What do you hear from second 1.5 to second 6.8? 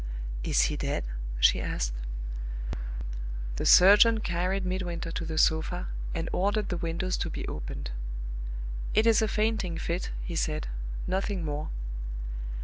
asked. The surgeon carried Midwinter to the sofa, and ordered the